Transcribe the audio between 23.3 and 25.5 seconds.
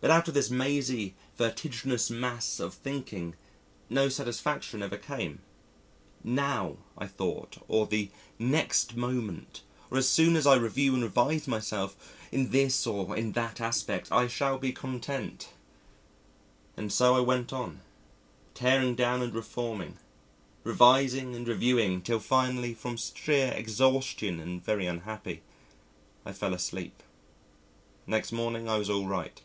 exhaustion and very unhappy